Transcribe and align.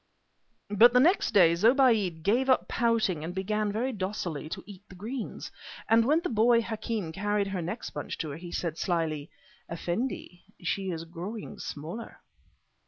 But 0.71 0.93
the 0.93 0.99
next 0.99 1.31
day 1.31 1.53
Zobéide 1.53 2.23
gave 2.23 2.49
up 2.49 2.67
pouting 2.67 3.23
and 3.23 3.35
began 3.35 3.71
very 3.71 3.91
docilely 3.93 4.49
to 4.49 4.63
eat 4.65 4.81
the 4.89 4.95
greens, 4.95 5.51
and 5.87 6.05
when 6.05 6.21
the 6.21 6.29
boy 6.29 6.59
Hakem 6.63 7.11
carried 7.11 7.49
her 7.49 7.61
next 7.61 7.91
bunch 7.91 8.17
to 8.17 8.31
her 8.31 8.37
he 8.37 8.51
said 8.51 8.79
slyly: 8.79 9.29
"Effendi, 9.71 10.43
she 10.59 10.89
is 10.89 11.05
growing 11.05 11.59
smaller!" 11.59 12.19